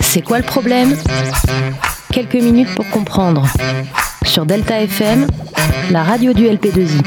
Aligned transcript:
C'est 0.00 0.22
quoi 0.22 0.38
le 0.38 0.44
problème? 0.44 0.94
Quelques 2.10 2.34
minutes 2.34 2.74
pour 2.74 2.88
comprendre. 2.90 3.46
Sur 4.24 4.44
Delta 4.46 4.80
FM, 4.80 5.26
la 5.90 6.02
radio 6.02 6.32
du 6.32 6.44
LP2I. 6.44 7.02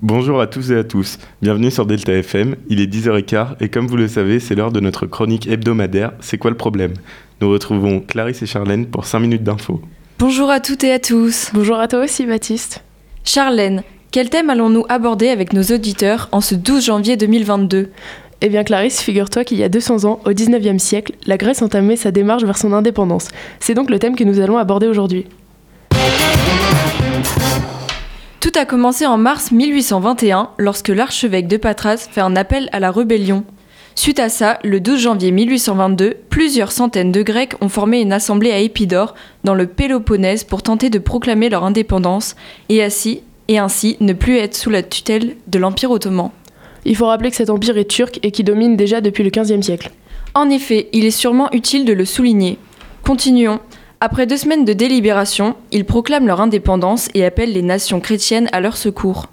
Bonjour 0.00 0.40
à 0.40 0.46
tous 0.46 0.70
et 0.70 0.76
à 0.76 0.84
tous, 0.84 1.18
bienvenue 1.42 1.70
sur 1.70 1.84
Delta 1.84 2.12
FM, 2.12 2.54
il 2.68 2.80
est 2.80 2.86
10h15 2.86 3.56
et 3.60 3.68
comme 3.68 3.86
vous 3.88 3.96
le 3.96 4.06
savez, 4.06 4.38
c'est 4.38 4.54
l'heure 4.54 4.70
de 4.70 4.78
notre 4.80 5.06
chronique 5.06 5.48
hebdomadaire 5.48 6.12
C'est 6.20 6.38
quoi 6.38 6.50
le 6.50 6.56
problème? 6.56 6.94
Nous 7.40 7.50
retrouvons 7.50 8.00
Clarisse 8.00 8.42
et 8.42 8.46
Charlène 8.46 8.86
pour 8.86 9.04
5 9.04 9.18
minutes 9.18 9.42
d'infos. 9.42 9.82
Bonjour 10.18 10.48
à 10.48 10.60
toutes 10.60 10.84
et 10.84 10.92
à 10.92 10.98
tous. 10.98 11.50
Bonjour 11.52 11.78
à 11.78 11.88
toi 11.88 12.04
aussi 12.04 12.24
Baptiste. 12.24 12.82
Charlène, 13.24 13.82
quel 14.16 14.30
thème 14.30 14.48
allons-nous 14.48 14.86
aborder 14.88 15.28
avec 15.28 15.52
nos 15.52 15.62
auditeurs 15.64 16.30
en 16.32 16.40
ce 16.40 16.54
12 16.54 16.86
janvier 16.86 17.18
2022 17.18 17.90
eh 18.40 18.48
bien 18.48 18.64
Clarisse, 18.64 19.02
figure-toi 19.02 19.44
qu'il 19.44 19.58
y 19.58 19.62
a 19.62 19.68
200 19.68 20.04
ans, 20.04 20.20
au 20.24 20.30
19e 20.30 20.78
siècle, 20.78 21.12
la 21.26 21.36
Grèce 21.36 21.60
entamait 21.60 21.96
sa 21.96 22.12
démarche 22.12 22.42
vers 22.44 22.56
son 22.56 22.72
indépendance. 22.72 23.28
C'est 23.60 23.74
donc 23.74 23.90
le 23.90 23.98
thème 23.98 24.16
que 24.16 24.24
nous 24.24 24.40
allons 24.40 24.56
aborder 24.56 24.86
aujourd'hui. 24.86 25.26
Tout 28.40 28.52
a 28.54 28.64
commencé 28.64 29.04
en 29.04 29.18
mars 29.18 29.52
1821 29.52 30.48
lorsque 30.56 30.88
l'archevêque 30.88 31.46
de 31.46 31.58
Patras 31.58 32.08
fait 32.10 32.22
un 32.22 32.36
appel 32.36 32.70
à 32.72 32.80
la 32.80 32.90
rébellion. 32.90 33.44
Suite 33.96 34.18
à 34.18 34.30
ça, 34.30 34.58
le 34.64 34.80
12 34.80 34.98
janvier 34.98 35.30
1822, 35.30 36.16
plusieurs 36.30 36.72
centaines 36.72 37.12
de 37.12 37.22
Grecs 37.22 37.54
ont 37.60 37.68
formé 37.68 38.00
une 38.00 38.14
assemblée 38.14 38.52
à 38.52 38.60
Épidore, 38.60 39.14
dans 39.44 39.54
le 39.54 39.66
Péloponnèse, 39.66 40.44
pour 40.44 40.62
tenter 40.62 40.88
de 40.88 40.98
proclamer 40.98 41.50
leur 41.50 41.64
indépendance 41.64 42.34
et 42.70 42.82
ainsi, 42.82 43.22
et 43.48 43.58
ainsi 43.58 43.96
ne 44.00 44.12
plus 44.12 44.36
être 44.36 44.54
sous 44.54 44.70
la 44.70 44.82
tutelle 44.82 45.36
de 45.46 45.58
l'Empire 45.58 45.90
ottoman. 45.90 46.30
Il 46.84 46.96
faut 46.96 47.06
rappeler 47.06 47.30
que 47.30 47.36
cet 47.36 47.50
empire 47.50 47.78
est 47.78 47.90
turc 47.90 48.20
et 48.22 48.30
qui 48.30 48.44
domine 48.44 48.76
déjà 48.76 49.00
depuis 49.00 49.24
le 49.24 49.30
XVe 49.30 49.60
siècle. 49.60 49.90
En 50.34 50.50
effet, 50.50 50.88
il 50.92 51.04
est 51.04 51.10
sûrement 51.10 51.50
utile 51.52 51.84
de 51.84 51.92
le 51.92 52.04
souligner. 52.04 52.58
Continuons. 53.02 53.60
Après 54.00 54.26
deux 54.26 54.36
semaines 54.36 54.64
de 54.64 54.72
délibération, 54.72 55.56
ils 55.72 55.84
proclament 55.84 56.26
leur 56.26 56.40
indépendance 56.40 57.08
et 57.14 57.24
appellent 57.24 57.52
les 57.52 57.62
nations 57.62 58.00
chrétiennes 58.00 58.48
à 58.52 58.60
leur 58.60 58.76
secours. 58.76 59.26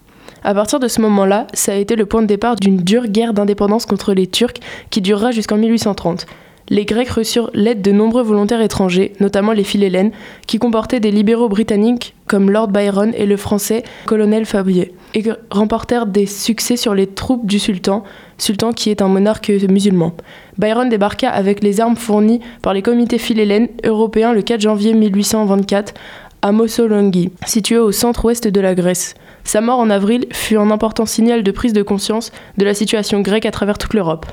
À 0.43 0.53
partir 0.53 0.79
de 0.79 0.87
ce 0.87 1.01
moment-là, 1.01 1.47
ça 1.53 1.73
a 1.73 1.75
été 1.75 1.95
le 1.95 2.05
point 2.05 2.21
de 2.21 2.27
départ 2.27 2.55
d'une 2.55 2.77
dure 2.77 3.07
guerre 3.07 3.33
d'indépendance 3.33 3.85
contre 3.85 4.13
les 4.13 4.27
Turcs 4.27 4.59
qui 4.89 5.01
durera 5.01 5.31
jusqu'en 5.31 5.57
1830 5.57 6.25
les 6.69 6.85
Grecs 6.85 7.09
reçurent 7.09 7.49
l'aide 7.53 7.81
de 7.81 7.91
nombreux 7.91 8.23
volontaires 8.23 8.61
étrangers, 8.61 9.13
notamment 9.19 9.51
les 9.51 9.63
Philhellènes, 9.63 10.11
qui 10.47 10.59
comportaient 10.59 10.99
des 10.99 11.11
libéraux 11.11 11.49
britanniques 11.49 12.15
comme 12.27 12.49
Lord 12.49 12.69
Byron 12.69 13.11
et 13.15 13.25
le 13.25 13.37
français 13.37 13.83
colonel 14.05 14.45
Fabier, 14.45 14.93
et 15.13 15.23
remportèrent 15.51 16.05
des 16.05 16.25
succès 16.25 16.77
sur 16.77 16.93
les 16.93 17.07
troupes 17.07 17.45
du 17.45 17.59
sultan, 17.59 18.03
sultan 18.37 18.71
qui 18.71 18.89
est 18.89 19.01
un 19.01 19.07
monarque 19.07 19.51
musulman. 19.69 20.13
Byron 20.57 20.89
débarqua 20.89 21.29
avec 21.29 21.61
les 21.61 21.81
armes 21.81 21.97
fournies 21.97 22.39
par 22.61 22.73
les 22.73 22.81
comités 22.81 23.17
philhellènes 23.17 23.67
européens 23.83 24.33
le 24.33 24.41
4 24.41 24.61
janvier 24.61 24.93
1824 24.93 25.93
à 26.41 26.51
Mossolonghi, 26.51 27.31
situé 27.45 27.77
au 27.77 27.91
centre-ouest 27.91 28.47
de 28.47 28.61
la 28.61 28.75
Grèce. 28.75 29.15
Sa 29.43 29.61
mort 29.61 29.79
en 29.79 29.89
avril 29.89 30.25
fut 30.31 30.57
un 30.57 30.71
important 30.71 31.05
signal 31.05 31.43
de 31.43 31.51
prise 31.51 31.73
de 31.73 31.83
conscience 31.83 32.31
de 32.57 32.65
la 32.65 32.73
situation 32.73 33.21
grecque 33.21 33.45
à 33.45 33.51
travers 33.51 33.77
toute 33.77 33.93
l'Europe. 33.93 34.25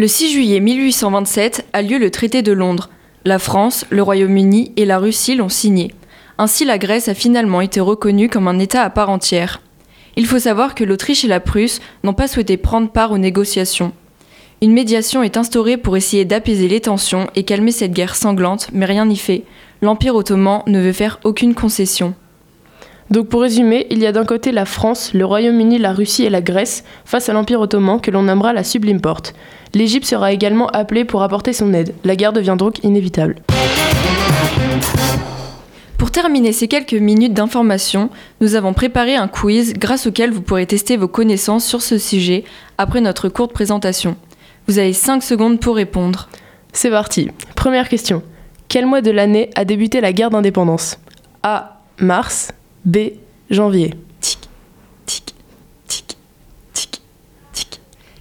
Le 0.00 0.06
6 0.06 0.30
juillet 0.30 0.60
1827 0.60 1.66
a 1.72 1.82
lieu 1.82 1.98
le 1.98 2.12
traité 2.12 2.40
de 2.42 2.52
Londres. 2.52 2.88
La 3.24 3.40
France, 3.40 3.84
le 3.90 4.00
Royaume-Uni 4.00 4.70
et 4.76 4.84
la 4.84 4.98
Russie 4.98 5.34
l'ont 5.34 5.48
signé. 5.48 5.92
Ainsi, 6.38 6.64
la 6.64 6.78
Grèce 6.78 7.08
a 7.08 7.14
finalement 7.14 7.60
été 7.60 7.80
reconnue 7.80 8.28
comme 8.28 8.46
un 8.46 8.60
État 8.60 8.84
à 8.84 8.90
part 8.90 9.10
entière. 9.10 9.60
Il 10.14 10.24
faut 10.26 10.38
savoir 10.38 10.76
que 10.76 10.84
l'Autriche 10.84 11.24
et 11.24 11.28
la 11.28 11.40
Prusse 11.40 11.80
n'ont 12.04 12.14
pas 12.14 12.28
souhaité 12.28 12.56
prendre 12.56 12.92
part 12.92 13.10
aux 13.10 13.18
négociations. 13.18 13.92
Une 14.62 14.72
médiation 14.72 15.24
est 15.24 15.36
instaurée 15.36 15.76
pour 15.76 15.96
essayer 15.96 16.24
d'apaiser 16.24 16.68
les 16.68 16.80
tensions 16.80 17.26
et 17.34 17.42
calmer 17.42 17.72
cette 17.72 17.92
guerre 17.92 18.14
sanglante, 18.14 18.68
mais 18.72 18.86
rien 18.86 19.04
n'y 19.04 19.16
fait. 19.16 19.42
L'Empire 19.82 20.14
ottoman 20.14 20.62
ne 20.68 20.80
veut 20.80 20.92
faire 20.92 21.18
aucune 21.24 21.56
concession. 21.56 22.14
Donc 23.10 23.28
pour 23.28 23.40
résumer, 23.40 23.88
il 23.90 23.98
y 23.98 24.06
a 24.06 24.12
d'un 24.12 24.24
côté 24.24 24.52
la 24.52 24.64
France, 24.64 25.12
le 25.12 25.24
Royaume-Uni, 25.24 25.78
la 25.78 25.92
Russie 25.92 26.24
et 26.24 26.30
la 26.30 26.40
Grèce 26.40 26.84
face 27.04 27.28
à 27.28 27.32
l'Empire 27.32 27.60
ottoman 27.60 28.00
que 28.00 28.12
l'on 28.12 28.22
nommera 28.22 28.52
la 28.52 28.62
Sublime 28.62 29.00
Porte. 29.00 29.34
L'Égypte 29.74 30.06
sera 30.06 30.32
également 30.32 30.68
appelée 30.68 31.04
pour 31.04 31.22
apporter 31.22 31.52
son 31.52 31.72
aide. 31.74 31.94
La 32.04 32.16
guerre 32.16 32.32
devient 32.32 32.56
donc 32.58 32.82
inévitable. 32.84 33.36
Pour 35.98 36.10
terminer 36.10 36.52
ces 36.52 36.68
quelques 36.68 36.94
minutes 36.94 37.34
d'information, 37.34 38.08
nous 38.40 38.54
avons 38.54 38.72
préparé 38.72 39.16
un 39.16 39.28
quiz 39.28 39.74
grâce 39.74 40.06
auquel 40.06 40.30
vous 40.30 40.42
pourrez 40.42 40.66
tester 40.66 40.96
vos 40.96 41.08
connaissances 41.08 41.66
sur 41.66 41.82
ce 41.82 41.98
sujet 41.98 42.44
après 42.78 43.00
notre 43.00 43.28
courte 43.28 43.52
présentation. 43.52 44.16
Vous 44.68 44.78
avez 44.78 44.92
5 44.92 45.22
secondes 45.22 45.60
pour 45.60 45.76
répondre. 45.76 46.28
C'est 46.72 46.90
parti. 46.90 47.30
Première 47.56 47.88
question. 47.88 48.22
Quel 48.68 48.86
mois 48.86 49.00
de 49.00 49.10
l'année 49.10 49.50
a 49.56 49.64
débuté 49.64 50.00
la 50.00 50.12
guerre 50.12 50.30
d'indépendance? 50.30 50.98
A. 51.42 51.80
Mars. 51.98 52.52
B. 52.84 52.98
Janvier. 53.50 53.94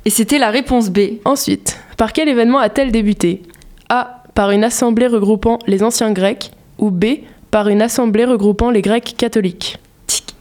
Et 0.07 0.09
c'était 0.09 0.38
la 0.38 0.51
réponse 0.51 0.90
B. 0.90 1.19
Ensuite, 1.25 1.78
par 1.97 2.13
quel 2.13 2.29
événement 2.29 2.59
a-t-elle 2.59 2.94
débuté? 2.94 3.41
A. 3.90 4.23
Par 4.35 4.51
une 4.51 4.63
assemblée 4.63 5.06
regroupant 5.06 5.59
les 5.68 5.84
anciens 5.84 6.13
Grecs 6.13 6.51
ou 6.78 6.91
B. 6.91 7.25
Par 7.51 7.68
une 7.68 7.81
assemblée 7.81 8.23
regroupant 8.23 8.72
les 8.72 8.81
Grecs 8.81 9.16
catholiques? 9.17 9.79
Tic, 10.07 10.34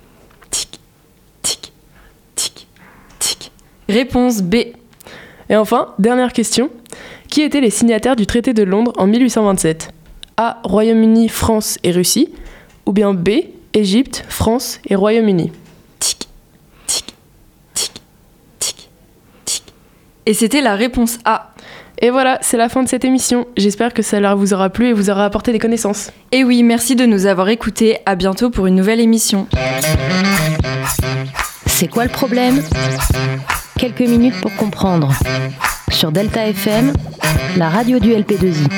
tic, 0.53 0.79
tic, 1.43 1.73
tic, 2.37 2.69
tic. 3.19 3.51
Réponse 3.89 4.41
B. 4.41 4.55
Et 5.49 5.57
enfin, 5.57 5.95
dernière 5.99 6.33
question. 6.33 6.71
Qui 7.29 7.43
étaient 7.43 7.61
les 7.61 7.71
signataires 7.71 8.15
du 8.15 8.25
traité 8.25 8.55
de 8.55 8.63
Londres 8.63 8.93
en 8.99 9.09
1827 9.09 9.91
A. 10.37 10.61
Royaume-Uni, 10.63 11.29
France 11.29 11.79
et 11.83 11.91
Russie 11.91 12.29
ou 12.87 12.93
bien 12.93 13.15
B. 13.15 13.31
Égypte, 13.75 14.25
France 14.29 14.79
et 14.89 14.95
Royaume-Uni? 14.95 15.51
Et 20.27 20.35
c'était 20.35 20.61
la 20.61 20.75
réponse 20.75 21.19
A. 21.25 21.53
Et 22.03 22.11
voilà, 22.11 22.39
c'est 22.43 22.57
la 22.57 22.69
fin 22.69 22.83
de 22.83 22.89
cette 22.89 23.05
émission. 23.05 23.47
J'espère 23.57 23.95
que 23.95 24.03
ça 24.03 24.35
vous 24.35 24.53
aura 24.53 24.69
plu 24.69 24.89
et 24.89 24.93
vous 24.93 25.09
aura 25.09 25.25
apporté 25.25 25.53
des 25.53 25.59
connaissances. 25.59 26.11
Et 26.33 26.45
oui, 26.45 26.63
merci 26.63 26.97
de 26.97 27.07
nous 27.07 27.27
avoir 27.27 27.49
écoutés. 27.49 27.99
À 28.05 28.17
bientôt 28.17 28.51
pour 28.51 28.67
une 28.67 28.75
nouvelle 28.75 29.01
émission. 29.01 29.47
C'est 31.67 31.89
quoi 31.89 32.05
le 32.05 32.11
problème? 32.11 32.61
Quelques 33.79 34.01
minutes 34.01 34.41
pour 34.43 34.55
comprendre. 34.57 35.13
Sur 35.91 36.11
Delta 36.11 36.47
FM, 36.49 36.93
la 37.57 37.69
radio 37.69 37.99
du 37.99 38.11
LP2I. 38.11 38.69